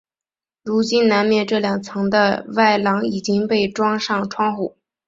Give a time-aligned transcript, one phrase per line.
[0.63, 4.75] 如今南面这两层的外廊已经被装上窗户。